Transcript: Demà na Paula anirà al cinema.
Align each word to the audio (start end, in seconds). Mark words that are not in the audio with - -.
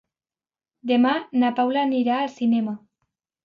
Demà 0.93 1.11
na 1.43 1.53
Paula 1.61 1.85
anirà 1.91 2.19
al 2.23 2.35
cinema. 2.41 2.79